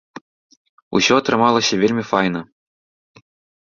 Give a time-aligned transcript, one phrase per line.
[1.01, 2.41] Усё атрымалася вельмі файна!